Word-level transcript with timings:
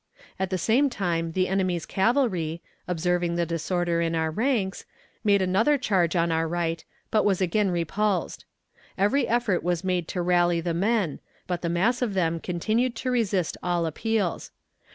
At 0.39 0.49
the 0.49 0.57
same 0.57 0.89
time 0.89 1.33
the 1.33 1.47
enemy's 1.47 1.85
cavalry, 1.85 2.63
observing 2.87 3.35
the 3.35 3.45
disorder 3.45 4.01
in 4.01 4.15
our 4.15 4.31
ranks, 4.31 4.83
made 5.23 5.43
another 5.43 5.77
charge 5.77 6.15
on 6.15 6.31
our 6.31 6.47
right, 6.47 6.83
but 7.11 7.23
was 7.23 7.39
again 7.39 7.69
repulsed. 7.69 8.43
Every 8.97 9.27
effort 9.27 9.61
was 9.61 9.83
made 9.83 10.07
to 10.07 10.23
rally 10.23 10.59
the 10.59 10.73
men, 10.73 11.19
but 11.45 11.61
the 11.61 11.69
mass 11.69 12.01
of 12.01 12.15
them 12.15 12.39
continued 12.39 12.95
to 12.95 13.11
resist 13.11 13.57
all 13.61 13.85
appeals. 13.85 14.49